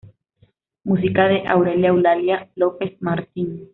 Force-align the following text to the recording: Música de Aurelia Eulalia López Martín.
Música 0.83 1.27
de 1.27 1.47
Aurelia 1.47 1.89
Eulalia 1.89 2.49
López 2.55 2.99
Martín. 3.03 3.69